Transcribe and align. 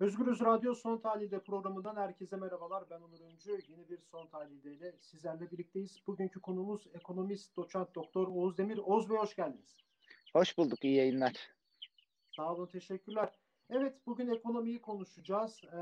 Özgürüz 0.00 0.40
Radyo 0.40 0.74
Son 0.74 0.98
Tahlilde 0.98 1.38
programından 1.38 1.96
herkese 1.96 2.36
merhabalar. 2.36 2.84
Ben 2.90 3.00
Onur 3.00 3.20
Öncü. 3.20 3.50
Yeni 3.68 3.88
bir 3.88 3.98
Son 3.98 4.26
Tahlilde 4.26 4.72
ile 4.72 4.94
sizlerle 5.00 5.50
birlikteyiz. 5.50 6.02
Bugünkü 6.06 6.40
konumuz 6.40 6.86
ekonomist, 6.94 7.56
doçent 7.56 7.94
doktor 7.94 8.28
Oğuz 8.28 8.58
Demir. 8.58 8.78
Oğuz 8.78 9.10
Bey 9.10 9.16
hoş 9.16 9.36
geldiniz. 9.36 9.76
Hoş 10.32 10.58
bulduk, 10.58 10.84
iyi 10.84 10.96
yayınlar. 10.96 11.32
Sağ 12.36 12.54
olun, 12.54 12.66
teşekkürler. 12.66 13.38
Evet, 13.70 13.94
bugün 14.06 14.28
ekonomiyi 14.28 14.80
konuşacağız. 14.80 15.64
Ee, 15.64 15.78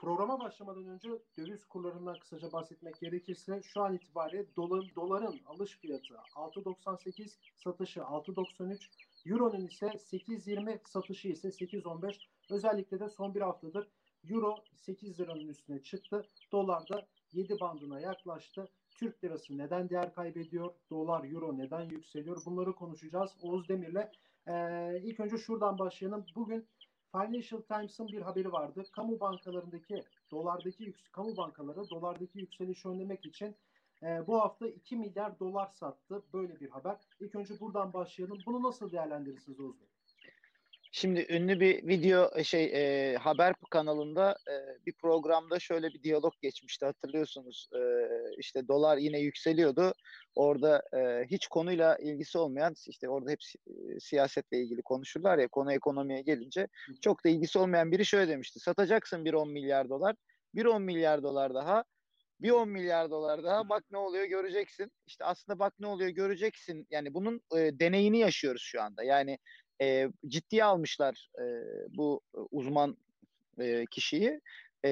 programa 0.00 0.40
başlamadan 0.40 0.86
önce 0.86 1.08
döviz 1.38 1.64
kurlarından 1.64 2.18
kısaca 2.18 2.52
bahsetmek 2.52 3.00
gerekirse 3.00 3.62
şu 3.62 3.82
an 3.82 3.94
itibariyle 3.94 4.56
dolar, 4.56 4.92
doların 4.96 5.40
alış 5.46 5.78
fiyatı 5.78 6.14
6.98, 6.14 7.36
satışı 7.56 8.00
6.93, 8.00 8.88
Euro'nun 9.26 9.66
ise 9.66 9.86
8.20, 9.86 10.88
satışı 10.88 11.28
ise 11.28 11.48
8.15. 11.48 12.26
Özellikle 12.50 13.00
de 13.00 13.08
son 13.08 13.34
bir 13.34 13.40
haftadır 13.40 13.88
Euro 14.28 14.56
8 14.74 15.20
liranın 15.20 15.48
üstüne 15.48 15.82
çıktı. 15.82 16.26
Dolar 16.52 16.88
da 16.88 17.06
7 17.32 17.60
bandına 17.60 18.00
yaklaştı. 18.00 18.68
Türk 18.90 19.24
lirası 19.24 19.58
neden 19.58 19.90
değer 19.90 20.14
kaybediyor? 20.14 20.74
Dolar, 20.90 21.24
euro 21.24 21.58
neden 21.58 21.80
yükseliyor? 21.80 22.42
Bunları 22.46 22.72
konuşacağız 22.72 23.36
Oğuz 23.42 23.68
Demir'le. 23.68 24.10
Ee, 24.48 25.00
ilk 25.02 25.20
önce 25.20 25.38
şuradan 25.38 25.78
başlayalım. 25.78 26.26
Bugün 26.34 26.68
Financial 27.12 27.60
Times'ın 27.60 28.08
bir 28.08 28.22
haberi 28.22 28.52
vardı. 28.52 28.84
Kamu 28.92 29.20
bankalarındaki 29.20 30.04
dolardaki 30.30 30.94
kamu 31.12 31.36
bankaları 31.36 31.90
dolardaki 31.90 32.38
yükselişi 32.38 32.88
önlemek 32.88 33.26
için 33.26 33.56
e, 34.02 34.26
bu 34.26 34.40
hafta 34.40 34.68
2 34.68 34.96
milyar 34.96 35.38
dolar 35.38 35.68
sattı. 35.68 36.22
Böyle 36.32 36.60
bir 36.60 36.70
haber. 36.70 36.96
İlk 37.20 37.34
önce 37.34 37.60
buradan 37.60 37.92
başlayalım. 37.92 38.38
Bunu 38.46 38.62
nasıl 38.62 38.92
değerlendirirsiniz 38.92 39.60
Oğuz 39.60 39.80
Bey? 39.80 39.89
Şimdi 40.92 41.26
ünlü 41.28 41.60
bir 41.60 41.88
video 41.88 42.30
e, 42.36 42.44
şey 42.44 42.64
e, 42.64 43.16
haber 43.16 43.54
kanalında 43.70 44.36
e, 44.48 44.86
bir 44.86 44.92
programda 44.92 45.58
şöyle 45.58 45.88
bir 45.88 46.02
diyalog 46.02 46.32
geçmişti 46.42 46.86
hatırlıyorsunuz. 46.86 47.68
E, 47.74 47.80
işte 48.38 48.68
dolar 48.68 48.96
yine 48.96 49.18
yükseliyordu. 49.18 49.94
Orada 50.34 50.82
e, 50.96 51.24
hiç 51.26 51.46
konuyla 51.46 51.96
ilgisi 51.96 52.38
olmayan 52.38 52.74
işte 52.86 53.08
orada 53.08 53.30
hep 53.30 53.38
e, 53.66 54.00
siyasetle 54.00 54.58
ilgili 54.58 54.82
konuşurlar 54.82 55.38
ya 55.38 55.48
konu 55.48 55.72
ekonomiye 55.72 56.22
gelince 56.22 56.68
çok 57.00 57.24
da 57.24 57.28
ilgisi 57.28 57.58
olmayan 57.58 57.92
biri 57.92 58.06
şöyle 58.06 58.28
demişti. 58.32 58.60
Satacaksın 58.60 59.24
bir 59.24 59.32
10 59.32 59.50
milyar 59.50 59.88
dolar. 59.88 60.16
Bir 60.54 60.64
10 60.64 60.82
milyar 60.82 61.22
dolar 61.22 61.54
daha 61.54 61.84
bir 62.40 62.50
10 62.50 62.68
milyar 62.68 63.10
dolar 63.10 63.44
daha 63.44 63.68
bak 63.68 63.84
ne 63.90 63.98
oluyor 63.98 64.24
göreceksin. 64.24 64.92
İşte 65.06 65.24
aslında 65.24 65.58
bak 65.58 65.74
ne 65.80 65.86
oluyor 65.86 66.10
göreceksin. 66.10 66.86
Yani 66.90 67.14
bunun 67.14 67.40
e, 67.56 67.78
deneyini 67.80 68.18
yaşıyoruz 68.18 68.62
şu 68.62 68.82
anda. 68.82 69.04
Yani 69.04 69.38
e, 69.80 70.08
ciddiye 70.26 70.64
almışlar 70.64 71.30
e, 71.38 71.44
bu 71.96 72.20
uzman 72.50 72.96
e, 73.58 73.86
kişiyi. 73.86 74.40
E, 74.84 74.90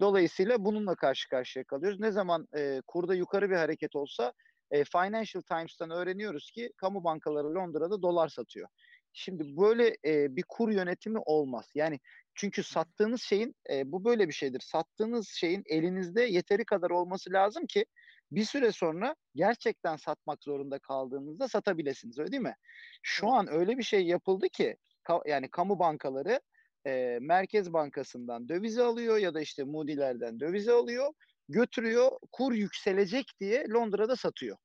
dolayısıyla 0.00 0.64
bununla 0.64 0.94
karşı 0.94 1.28
karşıya 1.28 1.64
kalıyoruz. 1.64 2.00
Ne 2.00 2.10
zaman 2.10 2.48
e, 2.56 2.82
kurda 2.86 3.14
yukarı 3.14 3.50
bir 3.50 3.56
hareket 3.56 3.96
olsa 3.96 4.32
e, 4.70 4.84
Financial 4.84 5.42
Times'tan 5.42 5.90
öğreniyoruz 5.90 6.50
ki 6.50 6.72
kamu 6.76 7.04
bankaları 7.04 7.54
Londra'da 7.54 8.02
dolar 8.02 8.28
satıyor. 8.28 8.68
Şimdi 9.12 9.56
böyle 9.56 9.96
e, 10.04 10.36
bir 10.36 10.44
kur 10.48 10.70
yönetimi 10.70 11.18
olmaz. 11.18 11.70
Yani 11.74 12.00
çünkü 12.34 12.62
sattığınız 12.62 13.22
şeyin 13.22 13.54
e, 13.70 13.92
bu 13.92 14.04
böyle 14.04 14.28
bir 14.28 14.32
şeydir. 14.32 14.60
Sattığınız 14.60 15.28
şeyin 15.28 15.62
elinizde 15.66 16.22
yeteri 16.22 16.64
kadar 16.64 16.90
olması 16.90 17.32
lazım 17.32 17.66
ki 17.66 17.86
bir 18.32 18.44
süre 18.44 18.72
sonra 18.72 19.14
gerçekten 19.34 19.96
satmak 19.96 20.44
zorunda 20.44 20.78
kaldığınızda 20.78 21.48
satabilirsiniz 21.48 22.18
öyle 22.18 22.32
değil 22.32 22.42
mi? 22.42 22.56
Şu 23.02 23.28
an 23.28 23.52
öyle 23.52 23.78
bir 23.78 23.82
şey 23.82 24.06
yapıldı 24.06 24.48
ki 24.48 24.76
ka, 25.02 25.20
yani 25.26 25.50
kamu 25.50 25.78
bankaları 25.78 26.40
e, 26.86 27.18
Merkez 27.20 27.72
Bankası'ndan 27.72 28.48
dövizi 28.48 28.82
alıyor 28.82 29.16
ya 29.16 29.34
da 29.34 29.40
işte 29.40 29.64
Moody'lerden 29.64 30.40
dövizi 30.40 30.72
alıyor 30.72 31.12
götürüyor 31.48 32.10
kur 32.32 32.52
yükselecek 32.52 33.26
diye 33.40 33.64
Londra'da 33.68 34.16
satıyor. 34.16 34.56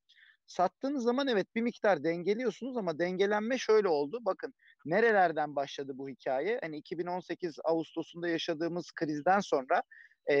Sattığınız 0.46 1.02
zaman 1.02 1.28
evet 1.28 1.54
bir 1.54 1.62
miktar 1.62 2.04
dengeliyorsunuz 2.04 2.76
ama 2.76 2.98
dengelenme 2.98 3.58
şöyle 3.58 3.88
oldu. 3.88 4.18
Bakın 4.22 4.54
nerelerden 4.84 5.56
başladı 5.56 5.92
bu 5.94 6.08
hikaye? 6.08 6.58
Hani 6.62 6.76
2018 6.76 7.56
Ağustos'unda 7.64 8.28
yaşadığımız 8.28 8.92
krizden 8.92 9.40
sonra 9.40 9.82
e, 10.30 10.34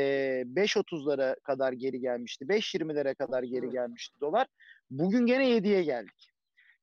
5.30'lara 0.54 1.40
kadar 1.40 1.72
geri 1.72 2.00
gelmişti. 2.00 2.44
5.20'lere 2.44 3.14
kadar 3.14 3.42
geri 3.42 3.70
gelmişti 3.70 4.20
dolar. 4.20 4.46
Bugün 4.90 5.26
gene 5.26 5.48
7'ye 5.50 5.82
geldik. 5.82 6.32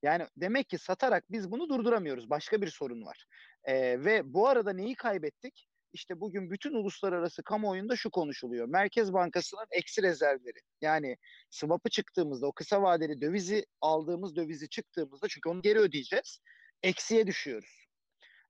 Yani 0.03 0.27
demek 0.37 0.69
ki 0.69 0.77
satarak 0.77 1.31
biz 1.31 1.51
bunu 1.51 1.69
durduramıyoruz. 1.69 2.29
Başka 2.29 2.61
bir 2.61 2.67
sorun 2.67 3.05
var. 3.05 3.25
E, 3.63 4.03
ve 4.05 4.33
bu 4.33 4.47
arada 4.47 4.73
neyi 4.73 4.95
kaybettik? 4.95 5.67
İşte 5.93 6.19
bugün 6.19 6.51
bütün 6.51 6.73
uluslararası 6.73 7.43
kamuoyunda 7.43 7.95
şu 7.95 8.09
konuşuluyor. 8.09 8.67
Merkez 8.67 9.13
Bankası'nın 9.13 9.67
eksi 9.71 10.03
rezervleri. 10.03 10.59
Yani 10.81 11.17
swap'ı 11.49 11.89
çıktığımızda 11.89 12.47
o 12.47 12.51
kısa 12.51 12.81
vadeli 12.81 13.21
dövizi 13.21 13.65
aldığımız 13.81 14.35
dövizi 14.35 14.69
çıktığımızda 14.69 15.27
çünkü 15.27 15.49
onu 15.49 15.61
geri 15.61 15.79
ödeyeceğiz. 15.79 16.39
Eksiye 16.83 17.27
düşüyoruz. 17.27 17.85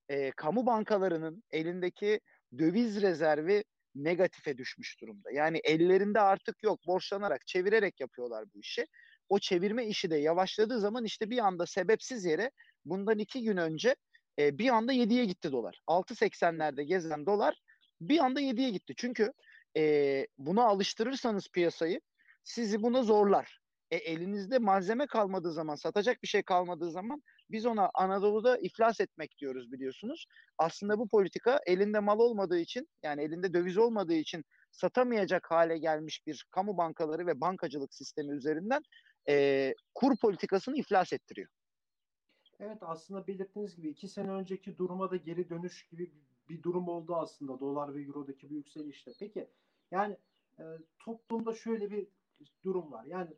E, 0.09 0.31
kamu 0.31 0.66
bankalarının 0.66 1.44
elindeki 1.52 2.20
döviz 2.58 3.02
rezervi 3.02 3.64
negatife 3.95 4.57
düşmüş 4.57 5.01
durumda. 5.01 5.31
Yani 5.31 5.57
ellerinde 5.63 6.19
artık 6.19 6.63
yok 6.63 6.79
borçlanarak 6.87 7.47
çevirerek 7.47 7.99
yapıyorlar 7.99 8.45
bu 8.55 8.59
işi. 8.59 8.87
O 9.29 9.39
çevirme 9.39 9.87
işi 9.87 10.11
de 10.11 10.17
yavaşladığı 10.17 10.79
zaman 10.79 11.05
işte 11.05 11.29
bir 11.29 11.37
anda 11.37 11.65
sebepsiz 11.65 12.25
yere 12.25 12.51
bundan 12.85 13.19
iki 13.19 13.43
gün 13.43 13.57
önce 13.57 13.95
e, 14.39 14.57
bir 14.57 14.69
anda 14.69 14.93
7'ye 14.93 15.25
gitti 15.25 15.51
dolar. 15.51 15.79
6.80'lerde 15.87 16.83
gezen 16.83 17.25
dolar 17.25 17.61
bir 18.01 18.19
anda 18.19 18.41
7'ye 18.41 18.69
gitti. 18.69 18.93
Çünkü 18.97 19.33
e, 19.77 20.27
buna 20.37 20.63
alıştırırsanız 20.63 21.47
piyasayı 21.49 22.01
sizi 22.43 22.83
buna 22.83 23.03
zorlar. 23.03 23.62
E, 23.93 23.95
elinizde 23.95 24.59
malzeme 24.59 25.07
kalmadığı 25.07 25.51
zaman, 25.51 25.75
satacak 25.75 26.23
bir 26.23 26.27
şey 26.27 26.43
kalmadığı 26.43 26.91
zaman 26.91 27.23
biz 27.49 27.65
ona 27.65 27.89
Anadolu'da 27.93 28.57
iflas 28.57 28.99
etmek 28.99 29.37
diyoruz 29.37 29.71
biliyorsunuz. 29.71 30.25
Aslında 30.57 30.99
bu 30.99 31.07
politika 31.07 31.59
elinde 31.65 31.99
mal 31.99 32.19
olmadığı 32.19 32.59
için 32.59 32.87
yani 33.03 33.21
elinde 33.21 33.53
döviz 33.53 33.77
olmadığı 33.77 34.13
için 34.13 34.45
satamayacak 34.71 35.51
hale 35.51 35.77
gelmiş 35.77 36.27
bir 36.27 36.45
kamu 36.51 36.77
bankaları 36.77 37.27
ve 37.27 37.41
bankacılık 37.41 37.93
sistemi 37.93 38.35
üzerinden 38.35 38.81
e, 39.29 39.73
kur 39.95 40.17
politikasını 40.17 40.77
iflas 40.77 41.13
ettiriyor. 41.13 41.49
Evet 42.59 42.77
aslında 42.81 43.27
belirttiğiniz 43.27 43.75
gibi 43.75 43.89
iki 43.89 44.07
sene 44.07 44.31
önceki 44.31 44.77
duruma 44.77 45.11
da 45.11 45.15
geri 45.15 45.49
dönüş 45.49 45.87
gibi 45.87 46.11
bir 46.49 46.63
durum 46.63 46.87
oldu 46.87 47.15
aslında 47.15 47.59
dolar 47.59 47.95
ve 47.95 48.01
eurodaki 48.01 48.49
bu 48.49 48.53
yükselişte. 48.53 49.11
Peki 49.19 49.47
yani 49.91 50.17
e, 50.59 50.63
toplumda 50.99 51.53
şöyle 51.53 51.91
bir 51.91 52.07
durum 52.63 52.91
var. 52.91 53.05
Yani 53.05 53.29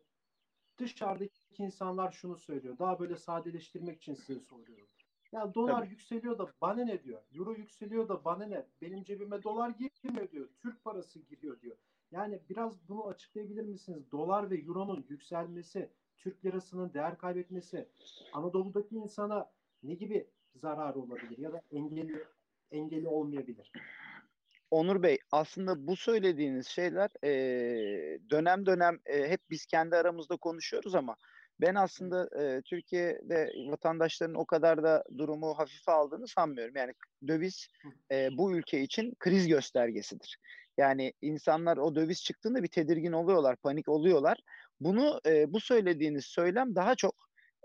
dışarıdaki 0.78 1.42
insanlar 1.58 2.12
şunu 2.12 2.38
söylüyor. 2.38 2.78
Daha 2.80 3.00
böyle 3.00 3.18
sadeleştirmek 3.18 3.98
için 3.98 4.14
size 4.14 4.40
soruyorum. 4.40 4.88
Ya 5.32 5.54
dolar 5.54 5.80
Tabii. 5.80 5.90
yükseliyor 5.90 6.38
da 6.38 6.54
bana 6.62 6.84
ne 6.86 7.04
diyor? 7.04 7.22
Euro 7.34 7.54
yükseliyor 7.54 8.08
da 8.08 8.26
bana 8.26 8.46
ne? 8.46 8.66
Benim 8.82 9.04
cebime 9.04 9.44
dolar 9.44 9.70
girmiyor 9.70 10.32
diyor. 10.32 10.50
Türk 10.62 10.84
parası 10.84 11.20
giriyor 11.20 11.62
diyor. 11.62 11.78
Yani 12.12 12.42
biraz 12.50 12.90
bunu 12.90 13.08
açıklayabilir 13.08 13.64
misiniz? 13.64 14.12
Dolar 14.12 14.50
ve 14.50 14.58
euronun 14.58 15.06
yükselmesi, 15.10 15.90
Türk 16.18 16.46
lirasının 16.46 16.94
değer 16.94 17.18
kaybetmesi 17.18 17.90
Anadolu'daki 18.34 18.96
insana 18.96 19.52
ne 19.84 19.94
gibi 19.94 20.28
zararı 20.56 21.00
olabilir 21.00 21.38
ya 21.38 21.54
da 21.54 21.62
engeli 21.72 22.24
engeli 22.72 23.08
olmayabilir? 23.08 23.72
Onur 24.72 25.04
Bey 25.04 25.18
aslında 25.32 25.88
bu 25.88 25.96
söylediğiniz 25.96 26.68
şeyler 26.68 27.10
e, 27.24 27.30
dönem 28.30 28.66
dönem 28.66 29.00
e, 29.06 29.30
hep 29.30 29.42
biz 29.50 29.66
kendi 29.66 29.96
aramızda 29.96 30.38
konuşuyoruz 30.38 30.96
ama 30.96 31.16
ben 31.62 31.76
aslında 31.76 32.30
e, 32.42 32.62
Türkiye'de 32.62 33.52
vatandaşların 33.68 34.36
o 34.36 34.46
kadar 34.46 34.84
da 34.84 35.04
durumu 35.18 35.58
hafife 35.58 35.92
aldığını 35.92 36.28
sanmıyorum. 36.28 36.76
Yani 36.76 36.94
döviz 37.28 37.68
e, 38.12 38.30
bu 38.38 38.58
ülke 38.58 38.82
için 38.82 39.14
kriz 39.20 39.48
göstergesidir. 39.48 40.38
Yani 40.78 41.14
insanlar 41.22 41.78
o 41.78 41.96
döviz 41.96 42.24
çıktığında 42.24 42.64
bir 42.64 42.68
tedirgin 42.68 43.12
oluyorlar, 43.12 43.56
panik 43.56 43.90
oluyorlar. 43.90 44.38
Bunu 44.80 45.22
e, 45.26 45.54
bu 45.54 45.60
söylediğiniz 45.60 46.26
söylem 46.26 46.76
daha 46.76 46.96
çok 46.96 47.16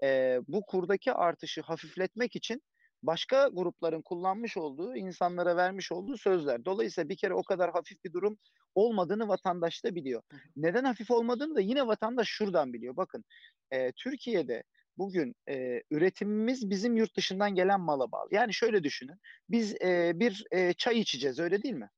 e, 0.03 0.39
bu 0.49 0.63
kurdaki 0.67 1.13
artışı 1.13 1.61
hafifletmek 1.61 2.37
için 2.37 2.63
başka 3.03 3.49
grupların 3.49 4.03
kullanmış 4.03 4.57
olduğu, 4.57 4.97
insanlara 4.97 5.57
vermiş 5.57 5.93
olduğu 5.93 6.17
sözler. 6.17 6.65
Dolayısıyla 6.65 7.09
bir 7.09 7.17
kere 7.17 7.35
o 7.35 7.43
kadar 7.43 7.73
hafif 7.73 8.05
bir 8.05 8.13
durum 8.13 8.39
olmadığını 8.75 9.29
vatandaş 9.29 9.85
da 9.85 9.95
biliyor. 9.95 10.23
Neden 10.57 10.85
hafif 10.85 11.11
olmadığını 11.11 11.55
da 11.55 11.61
yine 11.61 11.87
vatandaş 11.87 12.29
şuradan 12.29 12.73
biliyor. 12.73 12.97
Bakın 12.97 13.25
e, 13.71 13.93
Türkiye'de 13.93 14.63
bugün 14.99 15.35
e, 15.49 15.83
üretimimiz 15.91 16.71
bizim 16.71 16.97
yurt 16.97 17.17
dışından 17.17 17.55
gelen 17.55 17.81
mala 17.81 18.13
bağlı. 18.13 18.29
Yani 18.31 18.55
şöyle 18.55 18.85
düşünün. 18.85 19.17
Biz 19.49 19.75
e, 19.83 20.13
bir 20.15 20.45
e, 20.51 20.73
çay 20.73 20.99
içeceğiz 20.99 21.39
öyle 21.39 21.63
değil 21.63 21.75
mi? 21.75 21.91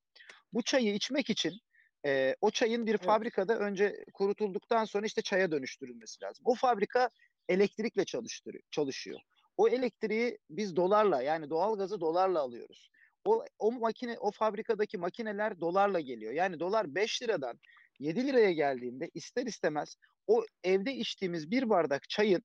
Bu 0.52 0.62
çayı 0.62 0.94
içmek 0.94 1.30
için 1.30 1.60
e, 2.06 2.36
o 2.40 2.50
çayın 2.50 2.86
bir 2.86 2.98
fabrikada 2.98 3.58
önce 3.58 4.04
kurutulduktan 4.14 4.84
sonra 4.84 5.06
işte 5.06 5.22
çaya 5.22 5.50
dönüştürülmesi 5.50 6.24
lazım. 6.24 6.42
O 6.46 6.54
fabrika 6.54 7.10
elektrikle 7.48 8.04
çalıştırıyor, 8.04 8.64
çalışıyor. 8.70 9.20
O 9.56 9.68
elektriği 9.68 10.38
biz 10.50 10.76
dolarla 10.76 11.22
yani 11.22 11.50
doğal 11.50 11.78
gazı 11.78 12.00
dolarla 12.00 12.40
alıyoruz. 12.40 12.90
o, 13.24 13.44
o 13.58 13.72
makine 13.72 14.18
o 14.18 14.30
fabrikadaki 14.30 14.98
makineler 14.98 15.60
dolarla 15.60 16.00
geliyor. 16.00 16.32
Yani 16.32 16.60
dolar 16.60 16.94
5 16.94 17.22
liradan 17.22 17.58
7 17.98 18.26
liraya 18.26 18.52
geldiğinde 18.52 19.10
ister 19.14 19.46
istemez 19.46 19.96
o 20.26 20.44
evde 20.64 20.94
içtiğimiz 20.94 21.50
bir 21.50 21.70
bardak 21.70 22.08
çayın 22.08 22.42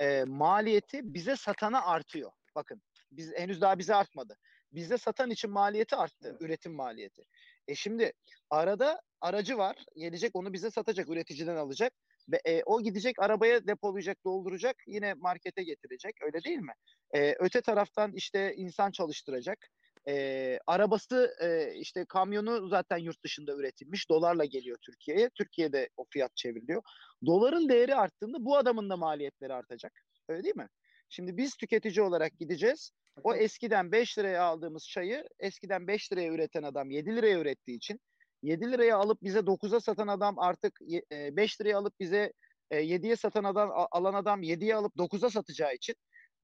e, 0.00 0.24
maliyeti 0.24 1.14
bize 1.14 1.36
satana 1.36 1.84
artıyor. 1.86 2.32
Bakın 2.54 2.82
biz 3.12 3.32
henüz 3.36 3.60
daha 3.60 3.78
bize 3.78 3.94
artmadı. 3.94 4.36
Bizde 4.72 4.98
satan 4.98 5.30
için 5.30 5.50
maliyeti 5.50 5.96
arttı, 5.96 6.28
evet. 6.30 6.42
üretim 6.42 6.72
maliyeti. 6.74 7.22
E 7.68 7.74
şimdi 7.74 8.12
arada 8.50 9.00
aracı 9.20 9.58
var, 9.58 9.84
gelecek 9.96 10.36
onu 10.36 10.52
bize 10.52 10.70
satacak, 10.70 11.08
üreticiden 11.08 11.56
alacak. 11.56 11.92
Ve 12.28 12.40
e, 12.44 12.62
o 12.66 12.82
gidecek 12.82 13.18
arabaya 13.18 13.66
depolayacak, 13.66 14.24
dolduracak, 14.24 14.76
yine 14.86 15.14
markete 15.14 15.62
getirecek. 15.62 16.14
Öyle 16.22 16.44
değil 16.44 16.58
mi? 16.58 16.72
E, 17.14 17.34
öte 17.38 17.60
taraftan 17.60 18.12
işte 18.14 18.54
insan 18.56 18.90
çalıştıracak. 18.90 19.68
E, 20.08 20.58
arabası 20.66 21.34
e, 21.40 21.74
işte 21.74 22.04
kamyonu 22.04 22.68
zaten 22.68 22.98
yurt 22.98 23.24
dışında 23.24 23.54
üretilmiş. 23.56 24.08
Dolarla 24.10 24.44
geliyor 24.44 24.78
Türkiye'ye. 24.82 25.30
Türkiye'de 25.30 25.88
o 25.96 26.04
fiyat 26.10 26.36
çevriliyor. 26.36 26.82
Doların 27.26 27.68
değeri 27.68 27.94
arttığında 27.94 28.44
bu 28.44 28.56
adamın 28.56 28.90
da 28.90 28.96
maliyetleri 28.96 29.54
artacak. 29.54 29.92
Öyle 30.28 30.42
değil 30.42 30.56
mi? 30.56 30.68
Şimdi 31.08 31.36
biz 31.36 31.56
tüketici 31.56 32.02
olarak 32.02 32.38
gideceğiz. 32.38 32.90
O 33.22 33.34
eskiden 33.34 33.92
5 33.92 34.18
liraya 34.18 34.42
aldığımız 34.42 34.88
çayı 34.88 35.24
eskiden 35.38 35.86
5 35.86 36.12
liraya 36.12 36.32
üreten 36.32 36.62
adam 36.62 36.90
7 36.90 37.16
liraya 37.16 37.38
ürettiği 37.38 37.76
için 37.76 38.00
7 38.42 38.72
liraya 38.72 38.96
alıp 38.96 39.22
bize 39.22 39.38
9'a 39.38 39.80
satan 39.80 40.08
adam 40.08 40.38
artık 40.38 40.80
5 40.80 41.60
e, 41.60 41.64
liraya 41.64 41.78
alıp 41.78 42.00
bize 42.00 42.32
7'ye 42.70 43.16
satan 43.16 43.44
adam 43.44 43.70
alan 43.90 44.14
adam 44.14 44.42
7'ye 44.42 44.74
alıp 44.74 44.96
9'a 44.96 45.30
satacağı 45.30 45.74
için 45.74 45.94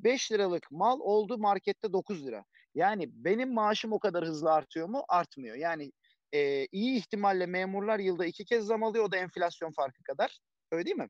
5 0.01 0.33
liralık 0.33 0.71
mal 0.71 1.01
oldu 1.01 1.39
markette 1.39 1.93
9 1.93 2.27
lira. 2.27 2.45
Yani 2.75 3.05
benim 3.13 3.55
maaşım 3.55 3.93
o 3.93 3.99
kadar 3.99 4.25
hızlı 4.25 4.53
artıyor 4.53 4.89
mu? 4.89 5.05
Artmıyor. 5.09 5.57
Yani 5.57 5.93
e, 6.33 6.67
iyi 6.67 6.99
ihtimalle 6.99 7.47
memurlar 7.47 7.99
yılda 7.99 8.27
iki 8.27 8.45
kez 8.45 8.65
zam 8.65 8.83
alıyor. 8.83 9.05
O 9.05 9.13
da 9.13 9.17
enflasyon 9.17 9.73
farkı 9.73 10.03
kadar. 10.03 10.39
Öyle 10.73 10.85
değil 10.85 10.97
mi? 10.97 11.09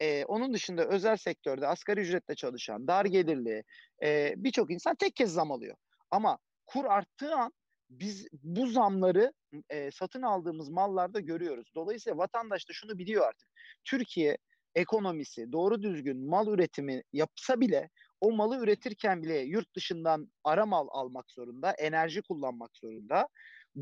E, 0.00 0.24
onun 0.24 0.54
dışında 0.54 0.88
özel 0.88 1.16
sektörde 1.16 1.66
asgari 1.66 2.00
ücretle 2.00 2.34
çalışan, 2.34 2.88
dar 2.88 3.04
gelirli 3.04 3.64
e, 4.02 4.34
birçok 4.36 4.70
insan 4.70 4.94
tek 4.94 5.16
kez 5.16 5.32
zam 5.32 5.52
alıyor. 5.52 5.76
Ama 6.10 6.38
kur 6.66 6.84
arttığı 6.84 7.34
an 7.34 7.52
biz 7.90 8.28
bu 8.32 8.66
zamları 8.66 9.32
e, 9.70 9.90
satın 9.90 10.22
aldığımız 10.22 10.68
mallarda 10.68 11.20
görüyoruz. 11.20 11.72
Dolayısıyla 11.74 12.18
vatandaş 12.18 12.68
da 12.68 12.72
şunu 12.72 12.98
biliyor 12.98 13.28
artık. 13.28 13.48
Türkiye 13.84 14.38
ekonomisi 14.74 15.52
doğru 15.52 15.82
düzgün 15.82 16.28
mal 16.28 16.48
üretimi 16.48 17.02
yapsa 17.12 17.60
bile 17.60 17.90
o 18.20 18.32
malı 18.32 18.58
üretirken 18.64 19.22
bile 19.22 19.38
yurt 19.38 19.76
dışından 19.76 20.32
ara 20.44 20.66
mal 20.66 20.88
almak 20.90 21.30
zorunda, 21.30 21.70
enerji 21.70 22.22
kullanmak 22.22 22.76
zorunda. 22.76 23.28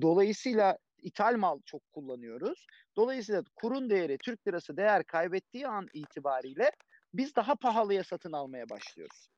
Dolayısıyla 0.02 0.78
ithal 1.02 1.36
mal 1.36 1.60
çok 1.64 1.92
kullanıyoruz. 1.92 2.66
Dolayısıyla 2.96 3.42
kurun 3.56 3.90
değeri 3.90 4.18
Türk 4.18 4.48
lirası 4.48 4.76
değer 4.76 5.04
kaybettiği 5.04 5.68
an 5.68 5.86
itibariyle 5.94 6.72
biz 7.14 7.36
daha 7.36 7.54
pahalıya 7.54 8.04
satın 8.04 8.32
almaya 8.32 8.68
başlıyoruz. 8.68 9.28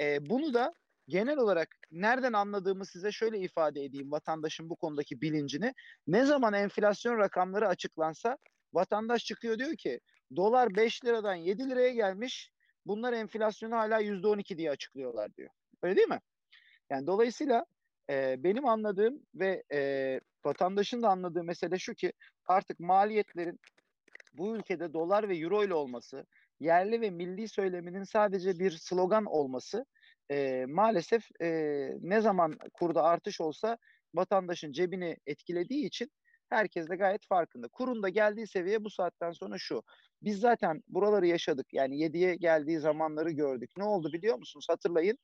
E, 0.00 0.30
bunu 0.30 0.54
da 0.54 0.74
genel 1.10 1.38
olarak 1.38 1.76
nereden 1.90 2.32
anladığımı 2.32 2.86
size 2.86 3.12
şöyle 3.12 3.38
ifade 3.38 3.84
edeyim 3.84 4.10
vatandaşın 4.10 4.70
bu 4.70 4.76
konudaki 4.76 5.20
bilincini. 5.20 5.74
Ne 6.06 6.24
zaman 6.24 6.54
enflasyon 6.54 7.18
rakamları 7.18 7.68
açıklansa 7.68 8.38
vatandaş 8.72 9.24
çıkıyor 9.24 9.58
diyor 9.58 9.76
ki 9.76 10.00
dolar 10.36 10.76
5 10.76 11.04
liradan 11.04 11.34
7 11.34 11.70
liraya 11.70 11.90
gelmiş 11.90 12.50
bunlar 12.86 13.12
enflasyonu 13.12 13.76
hala 13.76 14.00
%12 14.00 14.58
diye 14.58 14.70
açıklıyorlar 14.70 15.34
diyor. 15.34 15.50
Öyle 15.82 15.96
değil 15.96 16.08
mi? 16.08 16.20
Yani 16.90 17.06
dolayısıyla 17.06 17.66
e, 18.10 18.44
benim 18.44 18.66
anladığım 18.66 19.22
ve 19.34 19.62
e, 19.72 20.20
vatandaşın 20.44 21.02
da 21.02 21.08
anladığı 21.08 21.44
mesele 21.44 21.78
şu 21.78 21.94
ki 21.94 22.12
artık 22.46 22.80
maliyetlerin 22.80 23.60
bu 24.32 24.56
ülkede 24.56 24.92
dolar 24.92 25.28
ve 25.28 25.36
euro 25.36 25.64
ile 25.64 25.74
olması, 25.74 26.26
yerli 26.60 27.00
ve 27.00 27.10
milli 27.10 27.48
söyleminin 27.48 28.04
sadece 28.04 28.58
bir 28.58 28.70
slogan 28.70 29.24
olması 29.24 29.86
e, 30.30 30.66
maalesef 30.68 31.28
e, 31.42 31.48
ne 32.00 32.20
zaman 32.20 32.58
kurda 32.72 33.02
artış 33.02 33.40
olsa 33.40 33.78
vatandaşın 34.14 34.72
cebini 34.72 35.16
etkilediği 35.26 35.86
için 35.86 36.10
herkes 36.50 36.88
de 36.88 36.96
gayet 36.96 37.26
farkında. 37.26 37.68
Kurun 37.68 38.02
da 38.02 38.08
geldiği 38.08 38.46
seviye 38.46 38.84
bu 38.84 38.90
saatten 38.90 39.32
sonra 39.32 39.58
şu. 39.58 39.82
Biz 40.22 40.40
zaten 40.40 40.82
buraları 40.88 41.26
yaşadık. 41.26 41.66
Yani 41.72 41.96
7'ye 41.96 42.34
geldiği 42.34 42.78
zamanları 42.78 43.30
gördük. 43.30 43.70
Ne 43.76 43.84
oldu 43.84 44.12
biliyor 44.12 44.38
musunuz? 44.38 44.66
Hatırlayın. 44.68 45.18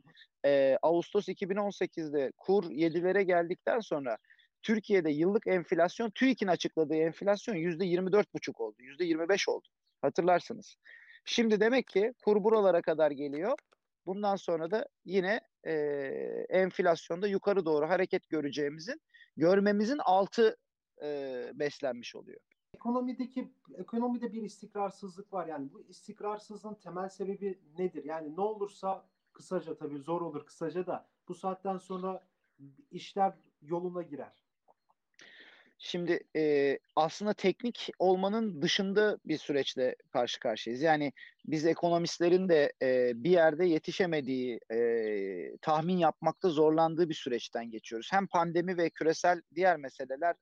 E, 0.44 0.78
Ağustos 0.82 1.28
2018'de 1.28 2.32
kur 2.36 2.64
7'lere 2.64 3.22
geldikten 3.22 3.80
sonra 3.80 4.18
Türkiye'de 4.62 5.10
yıllık 5.10 5.46
enflasyon 5.46 6.10
TÜİK'in 6.10 6.46
açıkladığı 6.46 6.96
enflasyon 6.96 7.54
%24,5 7.54 8.60
oldu. 8.62 8.76
%25 8.78 9.50
oldu. 9.50 9.68
Hatırlarsınız. 10.02 10.76
Şimdi 11.24 11.60
demek 11.60 11.86
ki 11.86 12.12
kur 12.24 12.44
buralara 12.44 12.82
kadar 12.82 13.10
geliyor. 13.10 13.58
Bundan 14.06 14.36
sonra 14.36 14.70
da 14.70 14.88
yine 15.04 15.40
e, 15.64 15.72
enflasyonda 16.48 17.26
yukarı 17.26 17.64
doğru 17.64 17.88
hareket 17.88 18.28
göreceğimizin, 18.28 19.00
görmemizin 19.36 19.98
altı 19.98 20.56
e, 21.02 21.50
beslenmiş 21.54 22.16
oluyor. 22.16 22.40
Ekonomideki 22.74 23.52
ekonomide 23.78 24.32
bir 24.32 24.42
istikrarsızlık 24.42 25.32
var. 25.32 25.46
Yani 25.46 25.72
bu 25.72 25.80
istikrarsızlığın 25.80 26.74
temel 26.74 27.08
sebebi 27.08 27.58
nedir? 27.78 28.04
Yani 28.04 28.36
ne 28.36 28.40
olursa 28.40 29.08
kısaca 29.32 29.76
tabii 29.76 29.98
zor 29.98 30.20
olur 30.20 30.46
kısaca 30.46 30.86
da 30.86 31.08
bu 31.28 31.34
saatten 31.34 31.78
sonra 31.78 32.26
işler 32.90 33.34
yoluna 33.62 34.02
girer. 34.02 34.45
Şimdi 35.88 36.20
e, 36.36 36.78
aslında 36.96 37.32
teknik 37.32 37.90
olmanın 37.98 38.62
dışında 38.62 39.18
bir 39.24 39.38
süreçle 39.38 39.96
karşı 40.12 40.40
karşıyayız. 40.40 40.82
Yani 40.82 41.12
biz 41.46 41.66
ekonomistlerin 41.66 42.48
de 42.48 42.72
e, 42.82 43.12
bir 43.14 43.30
yerde 43.30 43.66
yetişemediği, 43.66 44.60
e, 44.72 45.56
tahmin 45.62 45.98
yapmakta 45.98 46.48
zorlandığı 46.48 47.08
bir 47.08 47.14
süreçten 47.14 47.70
geçiyoruz. 47.70 48.08
Hem 48.12 48.26
pandemi 48.26 48.76
ve 48.76 48.90
küresel 48.90 49.42
diğer 49.54 49.76
meseleler 49.76 50.34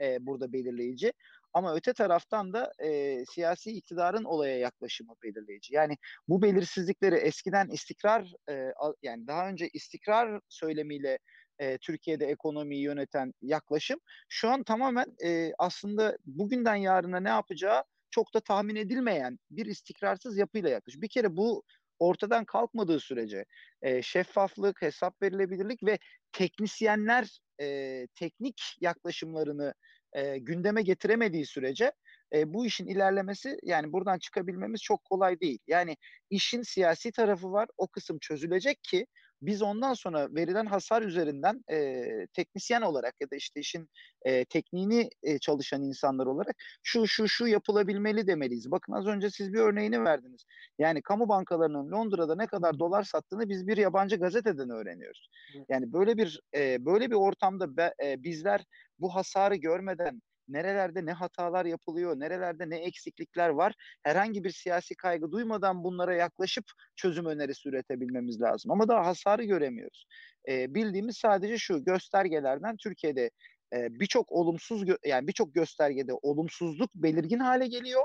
e, 0.00 0.26
burada 0.26 0.52
belirleyici. 0.52 1.12
Ama 1.52 1.74
öte 1.74 1.92
taraftan 1.92 2.52
da 2.52 2.72
e, 2.78 3.24
siyasi 3.26 3.70
iktidarın 3.70 4.24
olaya 4.24 4.58
yaklaşımı 4.58 5.14
belirleyici. 5.22 5.74
Yani 5.74 5.96
bu 6.28 6.42
belirsizlikleri 6.42 7.14
eskiden 7.14 7.68
istikrar 7.68 8.32
e, 8.50 8.72
yani 9.02 9.26
daha 9.26 9.48
önce 9.48 9.68
istikrar 9.68 10.40
söylemiyle 10.48 11.18
e, 11.62 11.78
Türkiye'de 11.78 12.26
ekonomiyi 12.26 12.82
yöneten 12.82 13.34
yaklaşım 13.42 14.00
şu 14.28 14.48
an 14.48 14.62
tamamen 14.62 15.06
e, 15.24 15.52
aslında 15.58 16.18
bugünden 16.24 16.74
yarına 16.74 17.20
ne 17.20 17.28
yapacağı 17.28 17.84
çok 18.10 18.34
da 18.34 18.40
tahmin 18.40 18.76
edilmeyen 18.76 19.38
bir 19.50 19.66
istikrarsız 19.66 20.38
yapıyla 20.38 20.70
yaklaşıyor. 20.70 21.02
Bir 21.02 21.08
kere 21.08 21.36
bu 21.36 21.62
ortadan 21.98 22.44
kalkmadığı 22.44 23.00
sürece 23.00 23.44
e, 23.82 24.02
şeffaflık, 24.02 24.82
hesap 24.82 25.22
verilebilirlik 25.22 25.82
ve 25.82 25.98
teknisyenler 26.32 27.40
e, 27.60 28.08
teknik 28.14 28.62
yaklaşımlarını 28.80 29.74
e, 30.12 30.38
gündeme 30.38 30.82
getiremediği 30.82 31.46
sürece 31.46 31.92
e, 32.34 32.54
bu 32.54 32.66
işin 32.66 32.86
ilerlemesi 32.86 33.58
yani 33.62 33.92
buradan 33.92 34.18
çıkabilmemiz 34.18 34.82
çok 34.82 35.04
kolay 35.04 35.40
değil. 35.40 35.58
Yani 35.66 35.96
işin 36.30 36.62
siyasi 36.62 37.12
tarafı 37.12 37.52
var. 37.52 37.68
O 37.76 37.88
kısım 37.88 38.18
çözülecek 38.18 38.82
ki 38.82 39.06
biz 39.42 39.62
ondan 39.62 39.94
sonra 39.94 40.28
verilen 40.34 40.66
hasar 40.66 41.02
üzerinden 41.02 41.64
e, 41.70 42.06
teknisyen 42.32 42.82
olarak 42.82 43.14
ya 43.20 43.30
da 43.30 43.36
işte 43.36 43.60
işin 43.60 43.88
e, 44.22 44.44
tekniğini 44.44 45.10
e, 45.22 45.38
çalışan 45.38 45.82
insanlar 45.82 46.26
olarak 46.26 46.56
şu 46.82 47.06
şu 47.06 47.28
şu 47.28 47.46
yapılabilmeli 47.46 48.26
demeliyiz. 48.26 48.70
Bakın 48.70 48.92
az 48.92 49.06
önce 49.06 49.30
siz 49.30 49.52
bir 49.52 49.58
örneğini 49.58 50.04
verdiniz. 50.04 50.44
Yani 50.78 51.02
kamu 51.02 51.28
bankalarının 51.28 51.92
Londra'da 51.92 52.36
ne 52.36 52.46
kadar 52.46 52.78
dolar 52.78 53.02
sattığını 53.02 53.48
biz 53.48 53.66
bir 53.66 53.76
yabancı 53.76 54.16
gazeteden 54.16 54.70
öğreniyoruz. 54.70 55.28
Yani 55.68 55.92
böyle 55.92 56.16
bir 56.16 56.40
e, 56.54 56.84
böyle 56.84 57.10
bir 57.10 57.16
ortamda 57.16 57.76
be, 57.76 57.94
e, 58.04 58.22
bizler 58.22 58.64
bu 58.98 59.14
hasarı 59.14 59.56
görmeden 59.56 60.22
nerelerde 60.52 61.06
ne 61.06 61.12
hatalar 61.12 61.64
yapılıyor, 61.64 62.20
nerelerde 62.20 62.70
ne 62.70 62.76
eksiklikler 62.76 63.48
var 63.48 63.74
herhangi 64.02 64.44
bir 64.44 64.50
siyasi 64.50 64.94
kaygı 64.94 65.32
duymadan 65.32 65.84
bunlara 65.84 66.14
yaklaşıp 66.14 66.64
çözüm 66.96 67.26
önerisi 67.26 67.68
üretebilmemiz 67.68 68.40
lazım. 68.40 68.70
Ama 68.70 68.88
daha 68.88 69.06
hasarı 69.06 69.44
göremiyoruz. 69.44 70.06
E, 70.48 70.74
bildiğimiz 70.74 71.16
sadece 71.16 71.58
şu 71.58 71.84
göstergelerden 71.84 72.76
Türkiye'de 72.76 73.30
e, 73.72 74.00
birçok 74.00 74.32
olumsuz 74.32 74.82
yani 75.04 75.28
birçok 75.28 75.54
göstergede 75.54 76.12
olumsuzluk 76.22 76.94
belirgin 76.94 77.38
hale 77.38 77.66
geliyor. 77.66 78.02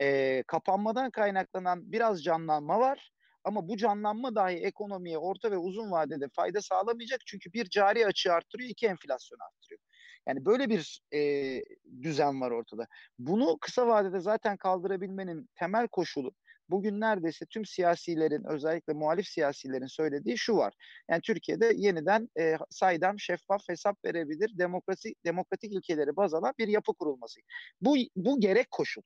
E, 0.00 0.42
kapanmadan 0.46 1.10
kaynaklanan 1.10 1.92
biraz 1.92 2.24
canlanma 2.24 2.80
var. 2.80 3.10
Ama 3.44 3.68
bu 3.68 3.76
canlanma 3.76 4.34
dahi 4.34 4.54
ekonomiye 4.54 5.18
orta 5.18 5.50
ve 5.50 5.56
uzun 5.56 5.90
vadede 5.90 6.28
fayda 6.32 6.62
sağlamayacak. 6.62 7.20
Çünkü 7.26 7.52
bir 7.52 7.68
cari 7.70 8.06
açığı 8.06 8.32
arttırıyor, 8.32 8.70
iki 8.70 8.86
enflasyon 8.86 9.38
arttırıyor. 9.38 9.80
Yani 10.26 10.44
böyle 10.44 10.68
bir 10.68 11.00
e, 11.14 11.62
düzen 12.02 12.40
var 12.40 12.50
ortada. 12.50 12.86
Bunu 13.18 13.58
kısa 13.60 13.86
vadede 13.86 14.20
zaten 14.20 14.56
kaldırabilmenin 14.56 15.48
temel 15.54 15.88
koşulu 15.88 16.32
bugün 16.70 17.00
neredeyse 17.00 17.46
tüm 17.46 17.64
siyasilerin 17.64 18.44
özellikle 18.44 18.92
muhalif 18.92 19.26
siyasilerin 19.28 19.86
söylediği 19.86 20.38
şu 20.38 20.56
var. 20.56 20.74
Yani 21.10 21.20
Türkiye'de 21.20 21.72
yeniden 21.76 22.28
e, 22.38 22.56
saydam, 22.70 23.20
şeffaf 23.20 23.68
hesap 23.68 24.04
verebilir, 24.04 24.58
demokrasi, 24.58 25.14
demokratik 25.24 25.72
ilkeleri 25.72 26.16
baz 26.16 26.34
alan 26.34 26.54
bir 26.58 26.68
yapı 26.68 26.94
kurulması. 26.94 27.40
Bu, 27.80 27.96
bu 28.16 28.40
gerek 28.40 28.70
koşul. 28.70 29.02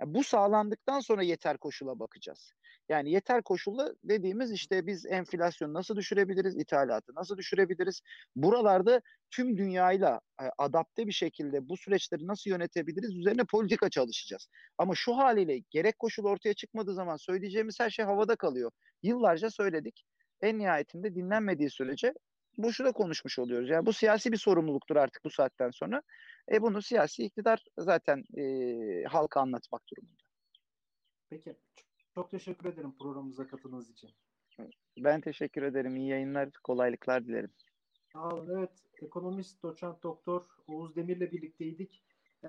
Yani 0.00 0.14
bu 0.14 0.24
sağlandıktan 0.24 1.00
sonra 1.00 1.22
yeter 1.22 1.58
koşula 1.58 1.98
bakacağız. 1.98 2.52
Yani 2.88 3.10
yeter 3.10 3.42
koşulla 3.42 3.94
dediğimiz 4.04 4.52
işte 4.52 4.86
biz 4.86 5.06
enflasyonu 5.06 5.74
nasıl 5.74 5.96
düşürebiliriz, 5.96 6.56
ithalatı 6.56 7.14
nasıl 7.14 7.36
düşürebiliriz? 7.36 8.00
Buralarda 8.36 9.02
tüm 9.30 9.56
dünyayla 9.56 10.20
e, 10.42 10.44
adapte 10.58 11.06
bir 11.06 11.12
şekilde 11.12 11.68
bu 11.68 11.76
süreçleri 11.76 12.26
nasıl 12.26 12.50
yönetebiliriz 12.50 13.16
üzerine 13.16 13.44
politika 13.44 13.90
çalışacağız. 13.90 14.48
Ama 14.78 14.94
şu 14.94 15.16
haliyle 15.16 15.58
gerek 15.70 15.98
koşul 15.98 16.24
ortaya 16.24 16.54
çıkmadığı 16.54 16.94
zaman 16.94 17.16
söyleyeceğimiz 17.16 17.80
her 17.80 17.90
şey 17.90 18.04
havada 18.04 18.36
kalıyor. 18.36 18.70
Yıllarca 19.02 19.50
söyledik. 19.50 20.04
En 20.40 20.58
nihayetinde 20.58 21.14
dinlenmediği 21.14 21.70
sürece 21.70 22.14
boşuna 22.58 22.92
konuşmuş 22.92 23.38
oluyoruz. 23.38 23.68
Yani 23.68 23.86
bu 23.86 23.92
siyasi 23.92 24.32
bir 24.32 24.36
sorumluluktur 24.36 24.96
artık 24.96 25.24
bu 25.24 25.30
saatten 25.30 25.70
sonra. 25.70 26.02
E 26.52 26.62
bunu 26.62 26.82
siyasi 26.82 27.24
iktidar 27.24 27.64
zaten 27.78 28.24
e, 28.38 29.04
halka 29.04 29.40
anlatmak 29.40 29.82
durumunda. 29.88 30.22
Peki. 31.30 31.56
Çok 32.14 32.30
teşekkür 32.30 32.68
ederim 32.68 32.94
programımıza 32.98 33.46
katıldığınız 33.46 33.90
için. 33.90 34.10
Ben 34.98 35.20
teşekkür 35.20 35.62
ederim. 35.62 35.96
İyi 35.96 36.08
yayınlar, 36.08 36.50
kolaylıklar 36.64 37.26
dilerim. 37.26 37.50
Sağ 38.12 38.28
olun. 38.28 38.58
Evet, 38.58 38.84
ekonomist, 39.02 39.62
doçent 39.62 40.02
doktor 40.02 40.42
Oğuz 40.66 40.96
Demir'le 40.96 41.32
birlikteydik. 41.32 42.04
E, 42.44 42.48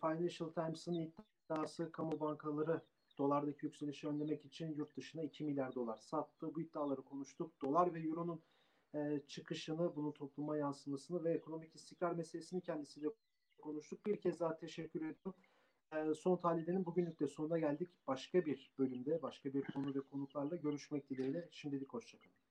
Financial 0.00 0.48
Times'ın 0.48 0.94
iddiası 0.94 1.92
kamu 1.92 2.20
bankaları 2.20 2.80
dolardaki 3.18 3.66
yükselişi 3.66 4.08
önlemek 4.08 4.44
için 4.44 4.74
yurt 4.74 4.96
dışına 4.96 5.22
2 5.22 5.44
milyar 5.44 5.74
dolar 5.74 5.96
sattı. 5.96 6.54
Bu 6.54 6.60
iddiaları 6.60 7.02
konuştuk. 7.02 7.62
Dolar 7.62 7.94
ve 7.94 8.00
euronun 8.00 8.42
e, 8.94 9.22
çıkışını, 9.28 9.96
bunun 9.96 10.12
topluma 10.12 10.56
yansımasını 10.56 11.24
ve 11.24 11.32
ekonomik 11.32 11.74
istikrar 11.74 12.12
meselesini 12.12 12.60
kendisiyle 12.60 13.08
konuştuk. 13.58 14.06
Bir 14.06 14.20
kez 14.20 14.40
daha 14.40 14.56
teşekkür 14.56 15.00
ediyorum. 15.00 15.34
E, 15.92 16.14
son 16.14 16.36
tahlilinin 16.36 16.86
bugünlük 16.86 17.20
de 17.20 17.26
sonuna 17.26 17.58
geldik. 17.58 17.88
Başka 18.06 18.46
bir 18.46 18.72
bölümde, 18.78 19.22
başka 19.22 19.54
bir 19.54 19.62
konu 19.62 19.94
ve 19.94 20.00
konuklarla 20.00 20.56
görüşmek 20.56 21.10
dileğiyle. 21.10 21.48
Şimdilik 21.50 21.92
hoşçakalın. 21.92 22.41